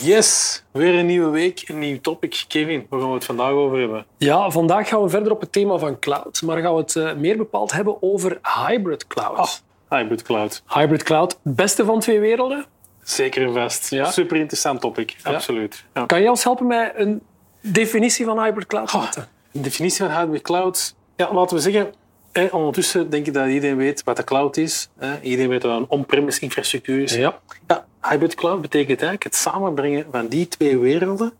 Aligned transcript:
Yes, 0.00 0.62
weer 0.70 0.94
een 0.94 1.06
nieuwe 1.06 1.30
week, 1.30 1.68
een 1.68 1.78
nieuw 1.78 2.00
topic. 2.00 2.44
Kevin, 2.48 2.86
waar 2.88 3.00
gaan 3.00 3.08
we 3.08 3.14
het 3.14 3.24
vandaag 3.24 3.50
over 3.50 3.78
hebben? 3.78 4.06
Ja, 4.16 4.50
vandaag 4.50 4.88
gaan 4.88 5.02
we 5.02 5.08
verder 5.08 5.32
op 5.32 5.40
het 5.40 5.52
thema 5.52 5.78
van 5.78 5.98
cloud, 5.98 6.42
maar 6.42 6.60
gaan 6.60 6.74
we 6.74 6.80
het 6.80 6.96
eh, 6.96 7.14
meer 7.14 7.36
bepaald 7.36 7.72
hebben 7.72 8.02
over 8.02 8.40
hybrid 8.66 9.06
cloud. 9.06 9.62
Ah, 9.88 9.98
hybrid 9.98 10.22
cloud. 10.22 10.62
Hybrid 10.66 11.02
cloud, 11.02 11.38
het 11.42 11.56
beste 11.56 11.84
van 11.84 12.00
twee 12.00 12.20
werelden. 12.20 12.64
Zeker 13.02 13.46
en 13.46 13.52
vast. 13.52 13.90
Ja. 13.90 14.10
Super 14.10 14.36
interessant 14.36 14.80
topic, 14.80 15.16
absoluut. 15.22 15.84
Ja. 15.94 16.06
Kan 16.06 16.22
je 16.22 16.30
ons 16.30 16.44
helpen 16.44 16.66
met 16.66 16.92
een 16.94 17.22
definitie 17.60 18.24
van 18.24 18.42
hybrid 18.42 18.66
cloud? 18.66 18.92
Ah, 18.92 19.10
een 19.52 19.62
definitie 19.62 20.04
van 20.04 20.14
hybrid 20.16 20.42
cloud. 20.42 20.94
Ja, 21.16 21.32
laten 21.32 21.56
we 21.56 21.62
zeggen, 21.62 21.92
hè, 22.32 22.44
ondertussen 22.44 23.10
denk 23.10 23.26
ik 23.26 23.34
dat 23.34 23.48
iedereen 23.48 23.76
weet 23.76 24.04
wat 24.04 24.16
de 24.16 24.24
cloud 24.24 24.56
is. 24.56 24.88
Iedereen 25.22 25.48
weet 25.50 25.62
dat 25.62 25.78
een 25.78 25.86
on-premise 25.88 26.40
infrastructuur 26.40 27.02
is. 27.02 27.14
Ja. 27.14 27.38
Ja, 27.66 27.86
hybrid 28.08 28.34
cloud 28.34 28.60
betekent 28.60 29.02
eigenlijk 29.02 29.22
het 29.24 29.34
samenbrengen 29.36 30.06
van 30.10 30.26
die 30.28 30.48
twee 30.48 30.78
werelden 30.78 31.32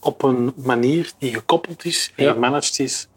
op 0.00 0.22
een 0.22 0.52
manier 0.56 1.12
die 1.18 1.34
gekoppeld 1.34 1.84
is 1.84 2.12
en 2.16 2.24
Ja. 2.24 2.32
gemanaged 2.32 2.78
is 2.78 3.08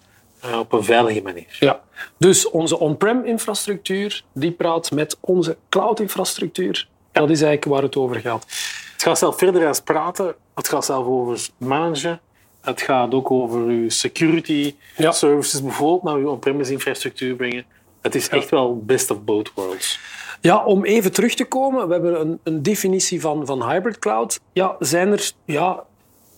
eh, 0.41 0.59
op 0.59 0.73
een 0.73 0.83
veilige 0.83 1.21
manier. 1.21 1.57
ja. 1.59 1.81
Dus 2.17 2.49
onze 2.49 2.79
on-prem 2.79 3.25
infrastructuur, 3.25 4.23
die 4.33 4.51
praat 4.51 4.91
met 4.91 5.17
onze 5.19 5.57
cloud 5.69 5.99
infrastructuur. 5.99 6.87
Dat 7.11 7.29
is 7.29 7.41
eigenlijk 7.41 7.65
waar 7.73 7.81
het 7.83 7.95
over 7.95 8.19
gaat. 8.19 8.45
Het 8.93 9.03
gaat 9.03 9.17
zelf 9.17 9.37
verder 9.37 9.67
als 9.67 9.79
praten. 9.81 10.35
Het 10.55 10.67
gaat 10.67 10.85
zelf 10.85 11.05
over 11.05 11.47
managen. 11.57 12.19
Het 12.61 12.81
gaat 12.81 13.13
ook 13.13 13.31
over 13.31 13.59
uw 13.61 13.89
security 13.89 14.75
Ja. 14.97 15.11
services 15.11 15.61
bijvoorbeeld 15.61 16.03
naar 16.03 16.15
uw 16.15 16.29
on-premise 16.29 16.71
infrastructuur 16.71 17.35
brengen. 17.35 17.65
Het 18.01 18.15
is 18.15 18.29
echt 18.29 18.49
wel 18.49 18.79
best 18.83 19.11
of 19.11 19.23
both 19.23 19.51
worlds. 19.55 19.99
Ja, 20.45 20.63
om 20.63 20.83
even 20.83 21.11
terug 21.11 21.33
te 21.33 21.45
komen, 21.45 21.87
we 21.87 21.93
hebben 21.93 22.21
een, 22.21 22.39
een 22.43 22.63
definitie 22.63 23.21
van, 23.21 23.45
van 23.45 23.69
hybrid 23.69 23.99
cloud. 23.99 24.39
Ja, 24.53 24.75
zijn 24.79 25.11
er 25.11 25.31
ja, 25.45 25.83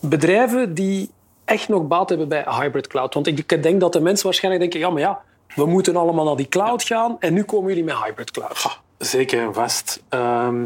bedrijven 0.01 0.73
die 0.73 1.09
echt 1.45 1.67
nog 1.67 1.87
baat 1.87 2.09
hebben 2.09 2.27
bij 2.27 2.45
hybrid 2.49 2.87
cloud? 2.87 3.13
Want 3.13 3.27
ik 3.27 3.63
denk 3.63 3.79
dat 3.79 3.93
de 3.93 3.99
mensen 3.99 4.25
waarschijnlijk 4.25 4.63
denken, 4.63 4.87
ja, 4.87 4.93
maar 4.93 5.01
ja, 5.01 5.21
we 5.55 5.65
moeten 5.65 5.95
allemaal 5.95 6.25
naar 6.25 6.35
die 6.35 6.47
cloud 6.47 6.83
gaan 6.83 7.15
en 7.19 7.33
nu 7.33 7.43
komen 7.43 7.69
jullie 7.69 7.83
met 7.83 8.03
hybrid 8.03 8.31
cloud. 8.31 8.79
Zeker 8.97 9.41
en 9.41 9.53
vast. 9.53 10.03
Ehm, 10.09 10.65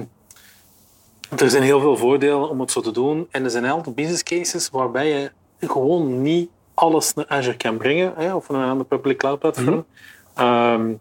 er 1.37 1.49
zijn 1.49 1.63
heel 1.63 1.79
veel 1.79 1.97
voordelen 1.97 2.49
om 2.49 2.59
het 2.59 2.71
zo 2.71 2.81
te 2.81 2.91
doen. 2.91 3.27
En 3.31 3.43
er 3.43 3.49
zijn 3.49 3.63
een 3.63 3.71
aantal 3.71 3.93
business 3.93 4.23
cases 4.23 4.69
waarbij 4.69 5.07
je 5.07 5.31
gewoon 5.67 6.21
niet 6.21 6.49
alles 6.73 7.13
naar 7.13 7.25
Azure 7.27 7.57
kan 7.57 7.77
brengen. 7.77 8.13
Hè, 8.15 8.35
of 8.35 8.49
naar 8.49 8.63
een 8.63 8.69
ander 8.69 8.85
public 8.85 9.17
cloud 9.17 9.39
platform. 9.39 9.85
Ehm, 10.35 10.93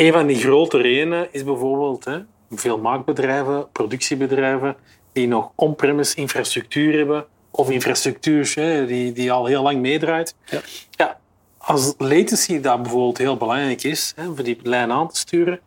een 0.00 0.12
van 0.12 0.26
die 0.26 0.36
grote 0.36 0.78
redenen 0.78 1.28
is 1.30 1.44
bijvoorbeeld 1.44 2.04
hè, 2.04 2.18
veel 2.50 2.78
maakbedrijven, 2.78 3.70
productiebedrijven, 3.72 4.76
die 5.12 5.28
nog 5.28 5.50
on-premise 5.54 6.14
infrastructuur 6.16 6.96
hebben. 6.96 7.26
Of 7.50 7.70
infrastructuur 7.70 8.52
hè, 8.54 8.86
die, 8.86 9.12
die 9.12 9.32
al 9.32 9.46
heel 9.46 9.62
lang 9.62 9.80
meedraait. 9.80 10.34
Ja. 10.44 10.60
Ja, 10.90 11.18
als 11.58 11.94
latency 11.98 12.60
daar 12.60 12.80
bijvoorbeeld 12.80 13.18
heel 13.18 13.36
belangrijk 13.36 13.82
is, 13.82 14.12
hè, 14.16 14.24
voor 14.34 14.44
die 14.44 14.58
lijn 14.62 14.90
aan 14.90 15.08
te 15.08 15.16
sturen, 15.18 15.60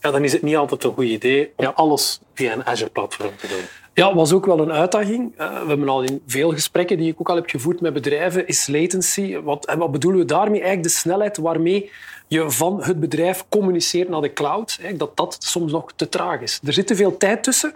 ja, 0.00 0.10
dan 0.10 0.24
is 0.24 0.32
het 0.32 0.42
niet 0.42 0.56
altijd 0.56 0.84
een 0.84 0.92
goed 0.94 1.04
idee 1.04 1.52
om 1.56 1.64
Ja. 1.64 1.72
alles 1.74 2.20
via 2.34 2.52
een 2.52 2.66
Azure-platform 2.66 3.36
te 3.36 3.46
doen. 3.46 3.64
Ja, 3.98 4.14
was 4.14 4.32
ook 4.32 4.46
wel 4.46 4.60
een 4.60 4.72
uitdaging. 4.72 5.32
Eh, 5.36 5.62
we 5.62 5.68
hebben 5.68 5.88
al 5.88 6.02
in 6.02 6.22
veel 6.26 6.50
gesprekken 6.50 6.96
die 6.98 7.12
ik 7.12 7.20
ook 7.20 7.28
al 7.28 7.34
heb 7.34 7.48
gevoerd 7.48 7.80
met 7.80 7.92
bedrijven, 7.92 8.46
is 8.46 8.66
latency. 8.66 9.40
Wat, 9.40 9.74
wat 9.78 9.92
bedoelen 9.92 10.20
we 10.20 10.26
daarmee? 10.26 10.60
Eigenlijk 10.60 10.82
de 10.82 10.88
snelheid 10.88 11.36
waarmee 11.36 11.90
je 12.28 12.50
van 12.50 12.82
het 12.82 13.00
bedrijf 13.00 13.44
communiceert 13.48 14.08
naar 14.08 14.20
de 14.20 14.32
cloud. 14.32 14.80
Dat 14.96 15.16
dat 15.16 15.36
soms 15.38 15.72
nog 15.72 15.92
te 15.96 16.08
traag 16.08 16.40
is. 16.40 16.60
Er 16.64 16.72
zit 16.72 16.86
te 16.86 16.96
veel 16.96 17.16
tijd 17.16 17.42
tussen. 17.42 17.74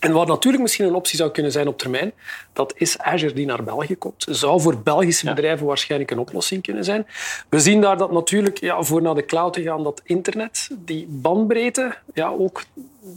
En 0.00 0.12
wat 0.12 0.26
natuurlijk 0.26 0.62
misschien 0.62 0.86
een 0.86 0.94
optie 0.94 1.16
zou 1.16 1.30
kunnen 1.30 1.52
zijn 1.52 1.68
op 1.68 1.78
termijn, 1.78 2.12
dat 2.52 2.72
is 2.76 2.98
Azure 2.98 3.32
die 3.32 3.46
naar 3.46 3.64
België 3.64 3.96
komt. 3.96 4.26
Zou 4.28 4.60
voor 4.60 4.78
Belgische 4.78 5.26
bedrijven 5.26 5.66
waarschijnlijk 5.66 6.10
een 6.10 6.18
oplossing 6.18 6.62
kunnen 6.62 6.84
zijn. 6.84 7.06
We 7.48 7.60
zien 7.60 7.80
daar 7.80 7.96
dat 7.96 8.12
natuurlijk 8.12 8.60
ja, 8.60 8.82
voor 8.82 9.02
naar 9.02 9.14
de 9.14 9.24
cloud 9.24 9.52
te 9.52 9.62
gaan, 9.62 9.82
dat 9.82 10.00
internet, 10.04 10.68
die 10.78 11.06
bandbreedte, 11.08 11.94
ja, 12.14 12.28
ook 12.28 12.62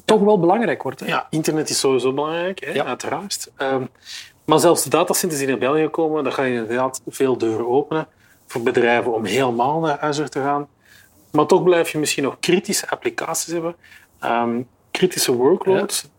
toch 0.05 0.19
wel 0.19 0.39
belangrijk 0.39 0.83
wordt. 0.83 0.99
Hè? 0.99 1.05
Ja, 1.05 1.27
internet 1.29 1.69
is 1.69 1.79
sowieso 1.79 2.13
belangrijk, 2.13 2.65
hè, 2.65 2.71
Ja. 2.71 2.85
uiteraard. 2.85 3.51
Ehm, 3.57 3.85
maar 4.45 4.59
zelfs 4.59 4.83
de 4.83 4.89
datacenters 4.89 5.39
die 5.41 5.49
naar 5.49 5.59
België 5.59 5.87
komen, 5.87 6.23
daar 6.23 6.33
gaan 6.33 6.45
inderdaad 6.45 7.01
veel 7.07 7.37
deuren 7.37 7.67
openen 7.67 8.07
voor 8.47 8.61
bedrijven 8.61 9.13
om 9.13 9.25
helemaal 9.25 9.79
naar 9.79 9.99
Azure 9.99 10.29
te 10.29 10.39
gaan. 10.39 10.67
Maar 11.31 11.45
toch 11.45 11.63
blijf 11.63 11.89
je 11.89 11.97
misschien 11.97 12.23
nog 12.23 12.37
kritische 12.39 12.89
applicaties 12.89 13.53
hebben, 13.53 13.75
ehm, 14.19 14.61
kritische 14.91 15.31
workloads, 15.33 16.09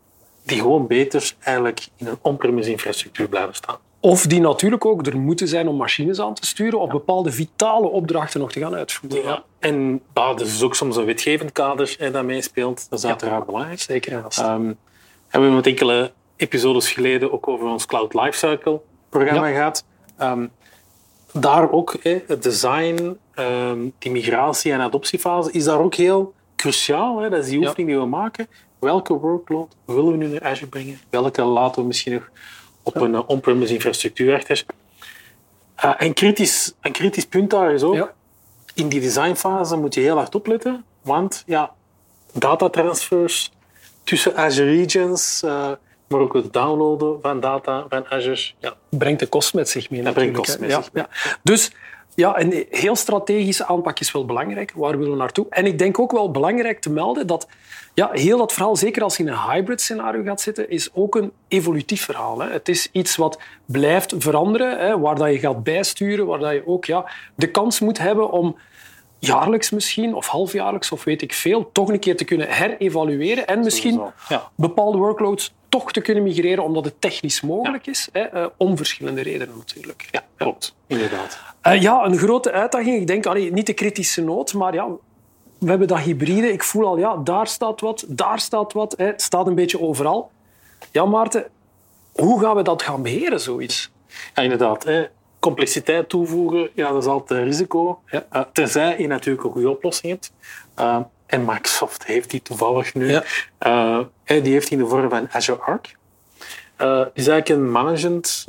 die 0.44 0.60
gewoon 0.60 0.86
beter 0.86 1.34
eigenlijk 1.40 1.86
in 1.96 2.06
een 2.06 2.18
on-premise 2.20 2.70
infrastructuur 2.70 3.28
blijven 3.28 3.54
staan. 3.54 3.78
Of 4.00 4.26
die 4.26 4.40
natuurlijk 4.40 4.84
ook 4.84 5.06
er 5.06 5.18
moeten 5.18 5.48
zijn 5.48 5.68
om 5.68 5.76
machines 5.76 6.20
aan 6.20 6.34
te 6.34 6.46
sturen 6.46 6.80
of 6.80 6.90
bepaalde 6.90 7.32
vitale 7.32 7.88
opdrachten 7.88 8.40
nog 8.40 8.52
te 8.52 8.60
gaan 8.60 8.74
uitvoeren. 8.74 9.22
Ja. 9.22 9.44
En 9.58 10.00
bah, 10.12 10.40
er 10.40 10.46
is 10.46 10.62
ook 10.62 10.74
soms 10.74 10.96
een 10.96 11.04
wetgevend 11.04 11.52
kader 11.52 11.94
hè, 11.98 12.10
dat 12.10 12.24
meespeelt. 12.24 12.86
Dat 12.90 12.98
is 12.98 13.06
uiteraard 13.06 13.46
belangrijk. 13.46 13.80
Zeker 13.80 14.12
en 14.12 14.22
vast. 14.22 14.38
Ehm, 14.38 14.48
en 14.50 14.76
we 15.30 15.38
hebben 15.40 15.56
het 15.56 15.66
enkele 15.66 16.12
episodes 16.36 16.92
geleden 16.92 17.32
ook 17.32 17.48
over 17.48 17.66
ons 17.66 17.86
Cloud 17.86 18.14
Lifecycle 18.14 18.80
programma 19.08 19.48
gehad. 19.50 19.84
Ehm, 20.18 20.46
daar 21.32 21.70
ook, 21.70 21.96
hè, 22.02 22.18
het 22.26 22.42
design, 22.42 23.18
ehm, 23.34 23.78
die 23.98 24.10
migratie- 24.10 24.72
en 24.72 24.80
adoptiefase, 24.80 25.52
is 25.52 25.64
daar 25.64 25.80
ook 25.80 25.94
heel 25.94 26.34
cruciaal. 26.56 27.18
Hè. 27.18 27.30
Dat 27.30 27.44
is 27.44 27.48
die 27.50 27.58
oefening 27.58 27.88
die 27.88 27.98
we 27.98 28.06
maken. 28.06 28.46
Welke 28.84 29.14
workload 29.18 29.76
willen 29.84 30.10
we 30.10 30.16
nu 30.16 30.26
naar 30.26 30.42
Azure 30.42 30.66
brengen? 30.66 31.00
Welke 31.10 31.42
laten 31.42 31.80
we 31.80 31.86
misschien 31.86 32.12
nog 32.12 32.30
op 32.82 32.96
een 32.96 33.14
eh, 33.14 33.20
on-premise 33.26 33.72
infrastructuur 33.72 34.34
achter? 34.34 34.64
Eh, 35.74 35.92
en 35.98 36.12
kritisch, 36.12 36.74
een 36.80 36.92
kritisch 36.92 37.26
punt 37.26 37.50
daar 37.50 37.72
is 37.72 37.82
ook, 37.82 37.94
Ja. 37.94 38.12
in 38.74 38.88
die 38.88 39.00
designfase 39.00 39.76
moet 39.76 39.94
je 39.94 40.00
heel 40.00 40.16
hard 40.16 40.34
opletten, 40.34 40.84
want 41.02 41.42
ja, 41.46 41.72
datatransfers 42.32 43.52
tussen 44.02 44.36
Azure 44.36 44.70
regions, 44.70 45.42
eh, 45.42 45.70
maar 46.08 46.20
ook 46.20 46.34
het 46.34 46.52
downloaden 46.52 47.18
van 47.22 47.40
data 47.40 47.86
van 47.88 48.06
Azure, 48.08 48.52
ja, 48.58 48.74
brengt 48.88 49.20
de 49.20 49.26
kost 49.26 49.54
met 49.54 49.68
zich 49.68 49.90
mee. 49.90 50.02
Dat 50.02 50.14
brengt 50.14 50.36
kost 50.36 50.58
met 50.60 50.70
ja, 50.70 50.82
zich 50.82 50.90
ja. 50.92 51.08
Dus 51.42 51.72
ja, 52.14 52.40
een 52.40 52.66
heel 52.70 52.96
strategische 52.96 53.66
aanpak 53.66 54.00
is 54.00 54.12
wel 54.12 54.24
belangrijk. 54.24 54.72
Waar 54.74 54.98
willen 54.98 55.12
we 55.12 55.18
naartoe? 55.18 55.46
En 55.50 55.66
ik 55.66 55.78
denk 55.78 55.98
ook 55.98 56.12
wel 56.12 56.30
belangrijk 56.30 56.80
te 56.80 56.90
melden 56.90 57.26
dat 57.26 57.46
ja, 57.94 58.10
heel 58.12 58.38
dat 58.38 58.52
verhaal, 58.52 58.76
zeker 58.76 59.02
als 59.02 59.16
je 59.16 59.22
in 59.22 59.28
een 59.28 59.50
hybrid 59.50 59.80
scenario 59.80 60.22
gaat 60.22 60.40
zitten, 60.40 60.70
is 60.70 60.90
ook 60.92 61.14
een 61.14 61.32
evolutief 61.48 62.04
verhaal. 62.04 62.40
Hè. 62.40 62.50
Het 62.50 62.68
is 62.68 62.88
iets 62.92 63.16
wat 63.16 63.38
blijft 63.64 64.14
veranderen, 64.18 64.78
hè, 64.78 64.98
waar 64.98 65.14
dat 65.14 65.32
je 65.32 65.38
gaat 65.38 65.62
bijsturen, 65.62 66.26
waar 66.26 66.38
dat 66.38 66.52
je 66.52 66.66
ook 66.66 66.84
ja, 66.84 67.10
de 67.34 67.50
kans 67.50 67.80
moet 67.80 67.98
hebben 67.98 68.30
om 68.30 68.56
jaarlijks 69.18 69.70
misschien, 69.70 70.14
of 70.14 70.26
halfjaarlijks, 70.26 70.92
of 70.92 71.04
weet 71.04 71.22
ik 71.22 71.32
veel, 71.32 71.70
toch 71.72 71.88
een 71.88 71.98
keer 71.98 72.16
te 72.16 72.24
kunnen 72.24 72.48
herevalueren 72.48 73.46
en 73.46 73.60
misschien 73.60 74.00
ja. 74.28 74.50
bepaalde 74.54 74.98
workloads 74.98 75.54
toch 75.68 75.92
te 75.92 76.00
kunnen 76.00 76.22
migreren 76.22 76.64
omdat 76.64 76.84
het 76.84 77.00
technisch 77.00 77.40
mogelijk 77.40 77.86
is, 77.86 78.08
hè, 78.12 78.20
eh, 78.20 78.46
om 78.56 78.76
verschillende 78.76 79.22
redenen 79.22 79.56
natuurlijk. 79.56 80.08
ja, 80.10 80.22
klopt, 80.36 80.74
inderdaad. 80.86 81.38
Eh, 81.60 81.82
ja, 81.82 82.04
een 82.04 82.18
grote 82.18 82.52
uitdaging. 82.52 83.00
Ik 83.00 83.06
denk, 83.06 83.26
allee, 83.26 83.52
niet 83.52 83.66
de 83.66 83.72
kritische 83.72 84.22
nood, 84.22 84.54
maar 84.54 84.74
ja, 84.74 84.88
we 85.64 85.70
hebben 85.70 85.88
dat 85.88 85.98
hybride. 85.98 86.52
Ik 86.52 86.62
voel 86.62 86.86
al, 86.86 86.98
ja, 86.98 87.16
daar 87.16 87.46
staat 87.46 87.80
wat, 87.80 88.04
daar 88.08 88.40
staat 88.40 88.72
wat. 88.72 88.94
Hè. 88.96 89.04
Het 89.06 89.22
staat 89.22 89.46
een 89.46 89.54
beetje 89.54 89.80
overal. 89.80 90.30
Ja, 90.90 91.04
Maarten, 91.04 91.46
hoe 92.12 92.40
gaan 92.40 92.56
we 92.56 92.62
dat 92.62 92.82
gaan 92.82 93.02
beheren, 93.02 93.40
zoiets? 93.40 93.90
Ja, 94.34 94.42
inderdaad. 94.42 94.84
Hè. 94.84 95.06
Complexiteit 95.38 96.08
toevoegen, 96.08 96.68
ja, 96.74 96.92
dat 96.92 97.02
is 97.02 97.08
altijd 97.08 97.40
een 97.40 97.46
risico. 97.46 98.00
Ja. 98.06 98.26
Eh, 98.30 98.42
tenzij 98.52 98.98
je 98.98 99.06
natuurlijk 99.06 99.44
een 99.44 99.52
goede 99.52 99.70
oplossing 99.70 100.12
hebt. 100.12 100.32
Eh, 100.74 100.98
en 101.26 101.44
Microsoft 101.44 102.06
heeft 102.06 102.30
die 102.30 102.42
toevallig 102.42 102.94
nu. 102.94 103.10
Ja. 103.10 103.22
Eh, 103.58 103.98
die 104.24 104.52
heeft 104.52 104.68
die 104.68 104.78
in 104.78 104.84
de 104.84 104.90
vorm 104.90 105.10
van 105.10 105.28
Azure 105.30 105.60
Arc. 105.60 105.96
Het 106.76 107.10
is 107.14 107.28
eigenlijk 107.28 107.48
een 107.48 107.70
management, 107.72 108.46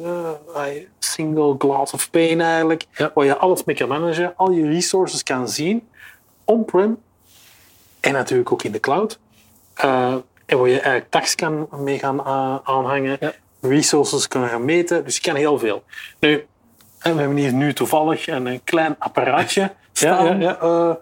single 0.99 1.55
glass 1.57 1.93
of 1.93 2.09
pane 2.09 2.43
eigenlijk, 2.43 2.85
Ja. 2.91 3.11
waar 3.13 3.25
je 3.25 3.37
alles 3.37 3.63
mee 3.63 3.75
kan 3.75 3.87
managen, 3.87 4.33
al 4.35 4.51
je 4.51 4.67
resources 4.67 5.23
kan 5.23 5.49
zien, 5.49 5.87
on-prem 6.45 6.97
en 8.05 8.13
natuurlijk 8.13 8.51
ook 8.51 8.63
in 8.63 8.71
de 8.71 8.79
cloud. 8.79 9.19
Eh, 9.73 10.15
en 10.45 10.57
waar 10.57 10.67
je 10.67 10.73
eigenlijk 10.73 11.09
tags 11.11 11.35
kan 11.35 11.67
mee 11.71 11.99
gaan 11.99 12.19
eh, 12.19 12.57
aanhangen, 12.63 13.17
Ja. 13.19 13.33
resources 13.61 14.27
kunnen 14.27 14.49
gaan 14.49 14.65
meten, 14.65 15.03
dus 15.05 15.15
je 15.15 15.21
kan 15.21 15.35
heel 15.35 15.59
veel. 15.59 15.83
Nu, 16.19 16.45
en 16.99 17.13
we 17.13 17.19
hebben 17.19 17.37
hier 17.37 17.53
nu 17.53 17.73
toevallig 17.73 18.27
een, 18.27 18.45
een 18.45 18.63
klein 18.63 18.95
apparaatje 18.99 19.71
staan 19.93 20.25
ja, 20.25 20.33
ja. 20.39 20.59
eh, 20.59 20.95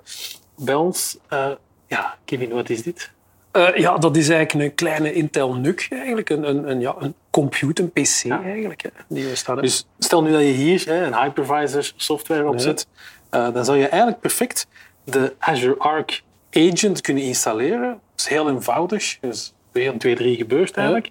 bij 0.58 0.74
ons. 0.76 1.18
Eh, 1.30 1.50
ja, 1.88 2.16
Kevin, 2.26 2.50
wat 2.54 2.70
is 2.70 2.84
dit? 2.84 3.12
Eh, 3.52 3.76
ja, 3.76 3.98
dat 3.98 4.18
is 4.18 4.30
eigenlijk 4.30 4.70
een 4.70 4.76
kleine 4.76 5.14
Intel 5.14 5.54
NUC, 5.56 5.88
eigenlijk. 5.92 6.30
Een, 6.30 6.50
een, 6.50 6.70
een, 6.70 6.80
ja, 6.80 6.96
een 7.00 7.16
computer, 7.30 7.84
een 7.84 7.92
PC 7.92 8.30
eigenlijk, 8.30 8.82
hè, 8.82 8.90
die 9.08 9.26
we 9.28 9.36
staan. 9.36 9.62
Dus 9.62 9.88
stel 10.00 10.24
nu 10.24 10.32
dat 10.32 10.42
je 10.42 10.46
hier 10.48 10.84
hè, 10.86 11.06
een 11.06 11.16
hypervisor 11.16 11.92
software 11.96 12.48
opzet, 12.48 12.88
eh, 13.30 13.54
dan 13.54 13.66
zou 13.66 13.78
je 13.78 13.88
eigenlijk 13.88 14.22
perfect 14.22 14.68
de 15.04 15.34
Azure 15.40 15.76
Arc 15.78 16.22
Agent 16.54 17.02
kunnen 17.02 17.24
installeren. 17.24 17.90
Dat 17.90 18.00
is 18.16 18.28
heel 18.28 18.50
eenvoudig, 18.50 19.18
dus 19.22 19.54
1, 19.74 19.98
2, 19.98 20.16
3 20.16 20.36
gebeurt 20.36 20.78
eigenlijk. 20.78 21.10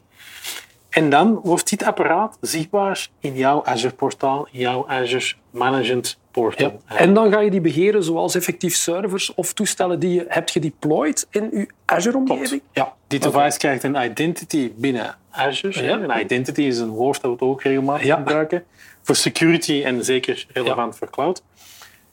En 0.91 1.11
dan 1.11 1.41
wordt 1.43 1.71
dit 1.71 1.83
apparaat 1.83 2.39
zichtbaar 2.41 3.09
in 3.21 3.35
jouw 3.35 3.65
Azure 3.65 3.95
portaal, 3.95 4.49
in 4.51 4.61
jouw 4.61 4.89
Azure 4.89 5.35
Management 5.51 6.19
portal. 6.31 6.81
Ja. 6.89 6.97
En 6.97 7.15
dan 7.15 7.33
ga 7.33 7.41
je 7.41 7.51
die 7.51 7.61
beheren 7.61 8.05
zoals 8.05 8.35
effectief 8.35 8.75
servers 8.75 9.35
of 9.35 9.53
toestellen 9.53 9.99
die 9.99 10.15
je 10.15 10.25
hebt 10.29 10.51
gedeployed 10.51 11.27
in 11.31 11.49
je 11.53 11.69
Azure-omgeving. 11.85 12.63
Ja, 12.73 12.95
die 13.07 13.19
device 13.19 13.59
krijgt 13.59 13.83
een 13.83 14.05
identity 14.05 14.73
binnen 14.77 15.17
Azure. 15.31 15.83
Ja. 15.83 15.99
Een 15.99 16.21
identity 16.21 16.63
is 16.63 16.79
een 16.79 16.89
woord 16.89 17.21
dat 17.21 17.39
we 17.39 17.45
ook 17.45 17.63
regelmatig 17.63 18.07
Ja. 18.07 18.17
gebruiken. 18.17 18.65
Voor 19.03 19.17
security 19.17 19.83
en 19.85 20.05
zeker 20.05 20.47
relevant 20.53 20.97
voor 20.97 21.11
cloud. 21.11 21.43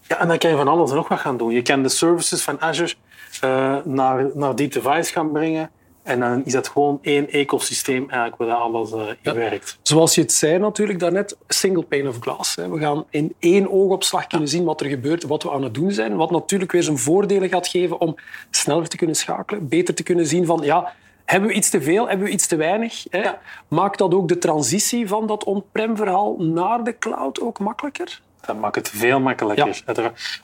Ja, 0.07 0.19
en 0.19 0.27
dan 0.27 0.37
kan 0.37 0.49
je 0.49 0.55
van 0.55 0.67
alles 0.67 0.89
en 0.89 0.95
nog 0.95 1.07
wat 1.07 1.19
gaan 1.19 1.37
doen. 1.37 1.51
Je 1.51 1.61
kan 1.61 1.83
de 1.83 1.89
services 1.89 2.41
van 2.41 2.61
Azure 2.61 2.93
eh, 3.41 3.75
naar, 3.83 4.25
naar 4.33 4.55
die 4.55 4.67
device 4.67 5.11
gaan 5.11 5.31
brengen. 5.31 5.69
En 6.03 6.19
dan 6.19 6.45
is 6.45 6.53
dat 6.53 6.67
gewoon 6.67 6.99
één 7.01 7.29
ecosysteem 7.29 8.09
eigenlijk 8.09 8.51
waar 8.51 8.59
alles 8.59 8.91
eh, 8.91 9.07
in 9.21 9.33
werkt. 9.33 9.79
Zoals 9.81 10.15
je 10.15 10.21
het 10.21 10.31
zei 10.31 10.57
natuurlijk 10.57 10.99
daarnet, 10.99 11.37
single 11.47 11.83
pane 11.83 12.09
of 12.09 12.17
glass. 12.19 12.55
hè. 12.55 12.69
We 12.69 12.79
gaan 12.79 13.05
in 13.09 13.35
één 13.39 13.71
oogopslag 13.71 14.27
kunnen 14.27 14.47
zien 14.47 14.63
wat 14.63 14.81
er 14.81 14.87
gebeurt, 14.87 15.23
wat 15.23 15.43
we 15.43 15.51
aan 15.51 15.63
het 15.63 15.73
doen 15.73 15.91
zijn. 15.91 16.15
Wat 16.15 16.31
natuurlijk 16.31 16.71
weer 16.71 16.83
zijn 16.83 16.97
voordelen 16.97 17.49
gaat 17.49 17.67
geven 17.67 17.99
om 18.01 18.15
sneller 18.49 18.87
te 18.87 18.97
kunnen 18.97 19.15
schakelen, 19.15 19.67
beter 19.67 19.93
te 19.93 20.03
kunnen 20.03 20.25
zien 20.25 20.45
van 20.45 20.61
ja, 20.63 20.93
hebben 21.25 21.49
we 21.49 21.55
iets 21.55 21.69
te 21.69 21.81
veel, 21.81 22.07
hebben 22.07 22.25
we 22.27 22.33
iets 22.33 22.47
te 22.47 22.55
weinig. 22.55 23.05
Hè? 23.09 23.21
Ja. 23.21 23.39
Maakt 23.67 23.97
dat 23.97 24.13
ook 24.13 24.27
de 24.27 24.37
transitie 24.37 25.07
van 25.07 25.27
dat 25.27 25.43
on-prem 25.43 25.95
verhaal 25.97 26.35
naar 26.37 26.83
de 26.83 26.97
cloud 26.97 27.41
ook 27.41 27.59
makkelijker? 27.59 28.21
Dat 28.45 28.59
maakt 28.59 28.75
het 28.75 28.89
veel 28.89 29.19
makkelijker. 29.19 29.83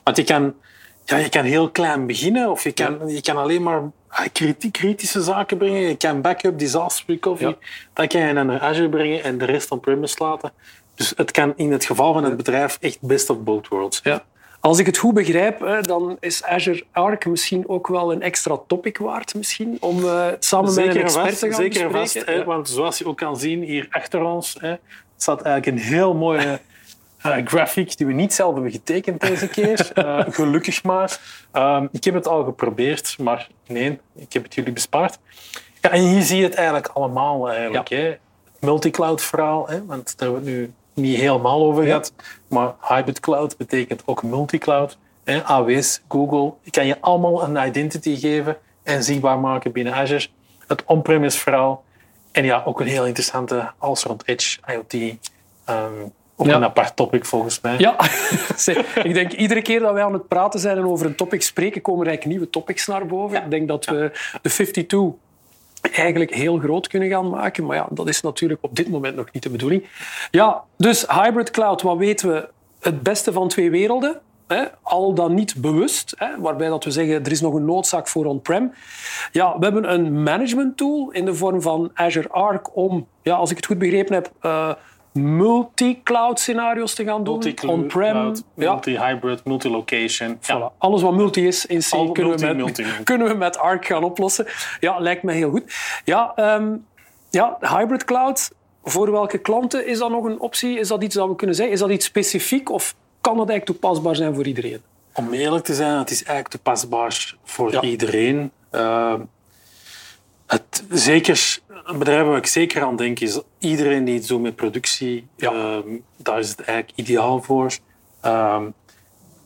Want 0.02 0.16
je 0.16 0.24
kan, 0.24 0.54
ja, 1.06 1.16
je 1.16 1.28
kan 1.28 1.44
heel 1.44 1.70
klein 1.70 2.06
beginnen 2.06 2.50
of 2.50 2.62
je 2.62 2.72
kan, 2.72 2.98
je 3.08 3.20
kan 3.20 3.36
alleen 3.36 3.62
maar 3.62 3.82
ah, 4.08 4.26
kriti- 4.32 4.70
kritische 4.70 5.22
zaken 5.22 5.56
brengen. 5.56 5.80
Je 5.80 5.96
kan 5.96 6.20
backup, 6.20 6.58
disaster 6.58 7.04
recovery. 7.06 7.48
Ja. 7.60 7.66
Dat 7.92 8.06
kan 8.06 8.20
je 8.20 8.32
naar 8.32 8.60
Azure 8.60 8.88
brengen 8.88 9.22
en 9.22 9.38
de 9.38 9.44
rest 9.44 9.70
on-premise 9.70 10.14
laten. 10.18 10.52
Dus 10.94 11.12
het 11.16 11.30
kan 11.30 11.52
in 11.56 11.72
het 11.72 11.84
geval 11.84 12.12
van 12.12 12.24
het 12.24 12.36
bedrijf 12.36 12.78
echt 12.80 12.98
best 13.00 13.30
of 13.30 13.38
both 13.38 13.68
worlds. 13.68 14.00
Ja. 14.02 14.24
Als 14.60 14.78
ik 14.78 14.86
het 14.86 14.96
goed 14.98 15.14
begrijp, 15.14 15.82
dan 15.82 16.16
is 16.20 16.44
Azure 16.44 16.84
Arc 16.92 17.26
misschien 17.26 17.68
ook 17.68 17.86
wel 17.88 18.12
een 18.12 18.22
extra 18.22 18.58
topic 18.66 18.98
waard 18.98 19.34
misschien, 19.34 19.76
om 19.80 20.04
eh, 20.04 20.26
samen 20.38 20.74
met 20.74 20.76
een 20.76 20.82
Zeker 20.84 20.96
en 20.96 21.02
expert 21.02 21.26
vast, 21.28 21.38
te 21.38 21.46
gaan 21.46 21.54
zeker 21.56 21.80
en 21.80 21.92
bespreken. 21.92 22.20
vast 22.20 22.26
hè, 22.26 22.32
Ja. 22.32 22.44
want 22.44 22.68
zoals 22.68 22.98
je 22.98 23.06
ook 23.06 23.16
kan 23.16 23.36
zien 23.36 23.62
hier 23.62 23.86
achter 23.90 24.22
ons, 24.22 24.56
hè, 24.60 24.74
staat 25.16 25.42
eigenlijk 25.42 25.76
een 25.76 25.84
heel 25.88 26.14
mooie 26.14 26.60
eh, 27.32 27.46
graphic 27.46 27.96
die 27.96 28.06
we 28.06 28.12
niet 28.12 28.34
zelf 28.34 28.54
hebben 28.54 28.72
getekend 28.72 29.20
deze 29.20 29.48
keer. 29.48 29.90
Eh, 29.94 30.24
gelukkig 30.28 30.82
maar. 30.82 31.18
Ehm, 31.52 31.86
ik 31.92 32.04
heb 32.04 32.14
het 32.14 32.28
al 32.28 32.44
geprobeerd, 32.44 33.18
maar 33.18 33.48
nee, 33.66 34.00
ik 34.14 34.32
heb 34.32 34.42
het 34.42 34.54
jullie 34.54 34.72
bespaard. 34.72 35.18
Ja, 35.80 35.90
en 35.90 36.02
hier 36.02 36.22
zie 36.22 36.36
je 36.38 36.44
het 36.44 36.54
eigenlijk 36.54 36.88
allemaal. 36.88 37.50
Eigenlijk, 37.50 37.88
hè. 37.88 37.96
Het 37.96 38.18
multicloud 38.60 39.22
verhaal, 39.22 39.68
hè, 39.68 39.84
want 39.84 40.18
daar 40.18 40.28
hebben 40.28 40.44
we 40.44 40.50
het 40.50 40.58
nu 40.58 40.72
niet 41.04 41.16
helemaal 41.20 41.62
over 41.62 41.84
gehad. 41.84 42.12
Maar 42.48 42.74
hybrid 42.80 43.20
cloud 43.20 43.56
betekent 43.56 44.02
ook 44.04 44.22
multicloud. 44.22 44.98
Hè. 45.24 45.44
AWS, 45.44 46.00
Google, 46.08 46.52
je 46.62 46.70
kan 46.70 46.86
je 46.86 47.00
allemaal 47.00 47.42
een 47.42 47.66
identity 47.66 48.16
geven 48.16 48.56
en 48.82 49.02
zichtbaar 49.02 49.38
maken 49.38 49.72
binnen 49.72 49.94
Azure. 49.94 50.26
Het 50.66 50.84
on-premise 50.84 51.38
verhaal. 51.38 51.84
En 52.32 52.44
ja, 52.44 52.62
ook 52.64 52.80
een 52.80 52.86
heel 52.86 53.06
interessante 53.06 53.72
als 53.78 54.04
rond 54.04 54.28
Edge, 54.28 54.58
IoT. 54.66 55.16
ehm, 55.64 55.92
ook 56.36 56.46
Ja. 56.46 56.56
een 56.56 56.64
apart 56.64 56.96
topic 56.96 57.24
volgens 57.24 57.60
mij. 57.60 57.74
Ja, 57.78 57.96
ik 59.02 59.14
denk 59.14 59.32
iedere 59.32 59.62
keer 59.62 59.80
dat 59.80 59.92
wij 59.92 60.02
aan 60.04 60.12
het 60.12 60.28
praten 60.28 60.60
zijn 60.60 60.76
en 60.76 60.84
over 60.86 61.06
een 61.06 61.14
topic 61.14 61.42
spreken, 61.42 61.82
komen 61.82 62.00
er 62.00 62.06
eigenlijk 62.06 62.38
nieuwe 62.38 62.52
topics 62.52 62.86
naar 62.86 63.06
boven. 63.06 63.42
Ik 63.42 63.50
denk 63.50 63.68
dat 63.68 63.84
we 63.84 64.10
de 64.42 64.48
52 64.50 65.10
eigenlijk 65.92 66.34
heel 66.34 66.58
groot 66.58 66.86
kunnen 66.88 67.08
gaan 67.08 67.28
maken. 67.30 67.66
Maar 67.66 67.76
ja, 67.76 67.86
dat 67.90 68.08
is 68.08 68.20
natuurlijk 68.20 68.62
op 68.62 68.76
dit 68.76 68.88
moment 68.88 69.16
nog 69.16 69.26
niet 69.32 69.42
de 69.42 69.50
bedoeling. 69.50 69.84
Ja, 70.30 70.62
dus 70.76 71.06
hybrid 71.08 71.50
cloud, 71.50 71.82
wat 71.82 71.96
weten 71.96 72.32
we? 72.32 72.48
Het 72.80 73.02
beste 73.02 73.32
van 73.32 73.48
twee 73.48 73.70
werelden. 73.70 74.20
Hè? 74.46 74.64
Al 74.82 75.14
dan 75.14 75.34
niet 75.34 75.54
bewust, 75.56 76.14
hè? 76.16 76.40
waarbij 76.40 76.68
dat 76.68 76.84
we 76.84 76.90
zeggen 76.90 77.24
er 77.24 77.30
is 77.30 77.40
nog 77.40 77.54
een 77.54 77.64
noodzaak 77.64 78.08
voor 78.08 78.24
on-prem. 78.24 78.72
Ja, 79.32 79.58
we 79.58 79.64
hebben 79.64 79.92
een 79.92 80.22
management 80.22 80.76
tool 80.76 81.10
in 81.10 81.24
de 81.24 81.34
vorm 81.34 81.62
van 81.62 81.90
Azure 81.94 82.28
Arc 82.28 82.76
om, 82.76 83.06
ja, 83.22 83.34
als 83.34 83.50
ik 83.50 83.56
het 83.56 83.66
goed 83.66 83.78
begrepen 83.78 84.14
heb, 84.14 84.30
eh, 84.40 84.72
multi-cloud 85.16 86.40
scenario's 86.40 86.94
te 86.94 87.04
gaan 87.04 87.24
doen. 87.24 87.54
On-prem, 87.66 88.32
ja, 88.54 88.72
multi-hybrid, 88.72 89.44
multi-location. 89.44 90.38
Ja. 90.40 90.72
Alles 90.78 91.02
wat 91.02 91.14
multi 91.14 91.46
is 91.46 91.66
in 91.66 91.80
C 91.80 91.92
Al 91.92 92.12
kunnen, 92.12 92.30
multi, 92.30 92.46
we 92.46 92.52
met, 92.54 92.56
multi, 92.64 92.82
multi. 92.82 93.02
kunnen 93.10 93.28
we 93.28 93.34
met 93.34 93.58
Arc 93.58 93.86
gaan 93.86 94.04
oplossen. 94.04 94.46
Ja, 94.80 94.98
lijkt 94.98 95.22
mij 95.22 95.34
heel 95.34 95.50
goed. 95.50 95.74
Ja, 96.04 96.32
ehm, 96.36 96.74
ja, 97.30 97.56
hybrid 97.60 98.04
cloud, 98.04 98.50
voor 98.84 99.10
welke 99.10 99.38
klanten 99.38 99.86
is 99.86 99.98
dat 99.98 100.10
nog 100.10 100.24
een 100.24 100.40
optie? 100.40 100.78
Is 100.78 100.88
dat 100.88 101.02
iets 101.02 101.14
dat 101.14 101.28
we 101.28 101.36
kunnen 101.36 101.56
zeggen? 101.56 101.74
Is 101.74 101.80
dat 101.80 101.90
iets 101.90 102.06
specifiek 102.06 102.70
of 102.70 102.94
kan 103.20 103.36
dat 103.36 103.48
eigenlijk 103.48 103.80
toepasbaar 103.80 104.16
zijn 104.16 104.34
voor 104.34 104.46
iedereen? 104.46 104.80
Om 105.12 105.32
eerlijk 105.32 105.64
te 105.64 105.74
zijn, 105.74 105.98
het 105.98 106.10
is 106.10 106.24
eigenlijk 106.24 106.48
toepasbaar 106.48 107.34
voor 107.44 107.72
Ja. 107.72 107.80
iedereen. 107.80 108.50
Ehm, 108.70 109.20
het, 110.46 110.84
zeker, 110.90 111.58
een 111.84 111.98
bedrijf 111.98 112.26
waar 112.26 112.36
ik 112.36 112.46
zeker 112.46 112.82
aan 112.82 112.96
denk, 112.96 113.20
is 113.20 113.40
iedereen 113.58 114.04
die 114.04 114.14
iets 114.14 114.28
doet 114.28 114.40
met 114.42 114.56
productie. 114.56 115.26
Ja. 115.36 115.52
ehm, 115.52 115.88
daar 116.16 116.38
is 116.38 116.48
het 116.48 116.60
eigenlijk 116.60 116.98
ideaal 116.98 117.42
voor. 117.42 117.72
Ehm, 118.20 118.64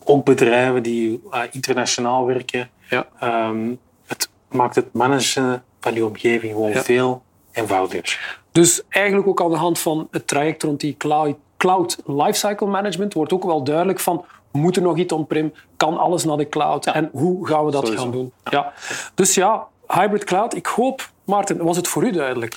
ook 0.04 0.24
bedrijven 0.24 0.82
die 0.82 1.20
eh, 1.30 1.40
internationaal 1.50 2.26
werken. 2.26 2.70
Ja. 2.88 3.06
Ehm, 3.20 3.74
het 4.06 4.28
maakt 4.50 4.74
het 4.74 4.92
managen 4.92 5.64
van 5.80 5.94
je 5.94 6.04
omgeving 6.06 6.52
gewoon 6.52 6.70
Ja. 6.70 6.82
veel 6.82 7.22
eenvoudiger. 7.52 8.38
Dus 8.52 8.82
eigenlijk 8.88 9.28
ook 9.28 9.40
aan 9.40 9.50
de 9.50 9.56
hand 9.56 9.78
van 9.78 10.08
het 10.10 10.26
traject 10.26 10.62
rond 10.62 10.80
die 10.80 10.96
cloud, 10.96 11.36
cloud 11.56 11.98
lifecycle 12.06 12.66
management 12.66 13.14
wordt 13.14 13.32
ook 13.32 13.44
wel 13.44 13.64
duidelijk 13.64 14.00
van 14.00 14.24
moet 14.52 14.76
er 14.76 14.82
nog 14.82 14.96
iets 14.96 15.12
on-prem, 15.12 15.52
kan 15.76 15.98
alles 15.98 16.24
naar 16.24 16.36
de 16.36 16.48
cloud 16.48 16.86
en 16.86 17.08
hoe 17.12 17.46
gaan 17.46 17.64
we 17.64 17.70
dat 17.70 17.82
Sowieso. 17.84 18.02
gaan 18.02 18.12
doen? 18.12 18.32
Ja. 18.50 18.72
Dus 19.14 19.34
ja, 19.34 19.66
hybrid 19.92 20.24
cloud. 20.24 20.54
Ik 20.54 20.66
hoop, 20.66 21.10
Maarten, 21.24 21.64
was 21.64 21.76
het 21.76 21.88
voor 21.88 22.04
u 22.04 22.10
duidelijk? 22.10 22.54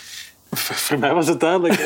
Voor 0.52 1.00
mij 1.00 1.14
was 1.14 1.28
het 1.28 1.40
duidelijk. 1.40 1.74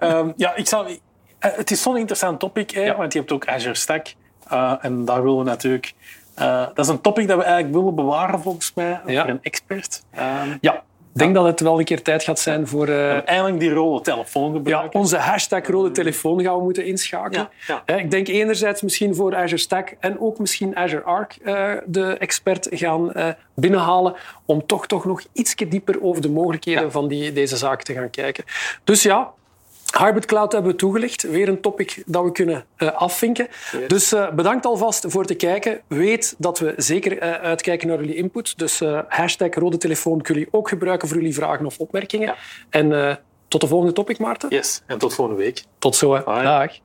Ehm, 0.00 0.32
ja, 0.36 0.54
ik 0.54 0.66
zou, 0.68 0.98
eh, 1.38 1.50
het 1.56 1.70
is 1.70 1.82
zo'n 1.82 1.96
interessant 1.96 2.40
topic, 2.40 2.70
hè, 2.70 2.80
Ja. 2.84 2.96
want 2.96 3.12
je 3.12 3.18
hebt 3.18 3.32
ook 3.32 3.46
Azure 3.48 3.74
Stack. 3.74 4.14
eh, 4.48 4.72
en 4.80 5.04
daar 5.04 5.22
willen 5.22 5.38
we 5.38 5.44
natuurlijk... 5.44 5.92
eh, 6.34 6.66
dat 6.74 6.78
is 6.78 6.88
een 6.88 7.00
topic 7.00 7.28
dat 7.28 7.36
we 7.38 7.42
eigenlijk 7.44 7.74
willen 7.74 7.94
bewaren, 7.94 8.40
volgens 8.40 8.72
mij, 8.74 9.00
Ja. 9.06 9.20
voor 9.22 9.30
een 9.30 9.42
expert. 9.42 10.02
Ehm, 10.10 10.56
Ja, 10.60 10.82
denk 11.18 11.34
dat 11.34 11.44
het 11.44 11.60
wel 11.60 11.78
een 11.78 11.84
keer 11.84 12.02
tijd 12.02 12.22
gaat 12.22 12.38
zijn 12.38 12.66
voor... 12.66 12.88
eh, 12.88 13.28
Eindelijk 13.28 13.60
die 13.60 13.70
rode 13.72 14.00
telefoon 14.02 14.50
ja, 14.50 14.56
gebruiken. 14.56 15.00
onze 15.00 15.16
hashtag 15.16 15.66
rode 15.66 15.90
telefoon 15.90 16.42
gaan 16.42 16.56
we 16.56 16.62
moeten 16.62 16.84
inschakelen. 16.86 17.48
Ja, 17.66 17.96
Ik 17.96 18.10
denk 18.10 18.28
enerzijds 18.28 18.82
misschien 18.82 19.14
voor 19.14 19.36
Azure 19.36 19.56
Stack 19.60 19.94
en 20.00 20.20
ook 20.20 20.38
misschien 20.38 20.76
Azure 20.76 21.02
Arc 21.02 21.36
eh, 21.44 21.70
de 21.86 22.16
expert 22.18 22.68
gaan 22.70 23.12
eh, 23.12 23.28
binnenhalen 23.54 24.14
om 24.44 24.66
toch, 24.66 24.86
toch 24.86 25.04
nog 25.04 25.22
iets 25.32 25.54
dieper 25.54 26.02
over 26.02 26.22
de 26.22 26.30
mogelijkheden 26.30 26.82
Ja. 26.82 26.90
van 26.90 27.08
die, 27.08 27.32
deze 27.32 27.56
zaak 27.56 27.82
te 27.82 27.92
gaan 27.94 28.10
kijken. 28.10 28.44
Dus 28.84 29.02
ja, 29.02 29.32
Hybrid 29.98 30.26
Cloud 30.26 30.52
hebben 30.52 30.70
we 30.70 30.76
toegelicht. 30.76 31.22
Weer 31.22 31.48
een 31.48 31.60
topic 31.60 32.02
dat 32.06 32.24
we 32.24 32.32
kunnen 32.32 32.64
eh, 32.76 32.92
afvinken. 32.92 33.48
Dus 33.86 34.12
eh, 34.12 34.32
bedankt 34.32 34.66
alvast 34.66 35.04
voor 35.08 35.22
het 35.22 35.36
kijken. 35.36 35.80
Weet 35.86 36.34
dat 36.38 36.58
we 36.58 36.74
zeker 36.76 37.18
eh, 37.18 37.32
uitkijken 37.32 37.88
naar 37.88 37.98
jullie 37.98 38.14
input. 38.14 38.58
Dus 38.58 38.80
hashtag 39.08 39.54
rode 39.54 39.76
telefoon 39.76 40.22
kunnen 40.22 40.42
jullie 40.42 40.58
ook 40.58 40.68
gebruiken 40.68 41.08
voor 41.08 41.16
jullie 41.16 41.34
vragen 41.34 41.66
of 41.66 41.78
opmerkingen. 41.78 42.34
En 42.70 43.18
tot 43.48 43.60
de 43.60 43.66
volgende 43.66 43.92
topic, 43.92 44.18
Maarten. 44.18 44.48
Yes, 44.48 44.82
en 44.86 44.98
tot 44.98 45.14
volgende 45.14 45.42
week. 45.42 45.64
Tot 45.78 45.96
zo. 45.96 46.14
hè. 46.14 46.42
Dag. 46.42 46.78